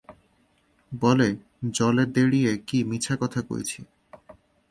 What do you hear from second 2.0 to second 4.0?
দেড়িয়ে কি মিছা কথা কইছি।